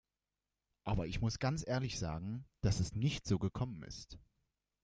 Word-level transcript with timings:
Aber 0.83 1.05
ich 1.05 1.21
muss 1.21 1.37
ganz 1.37 1.63
ehrlich 1.63 1.99
sagen, 1.99 2.47
dass 2.61 2.79
es 2.79 2.95
nicht 2.95 3.27
so 3.27 3.37
gekommen 3.37 3.83
ist. 3.83 4.17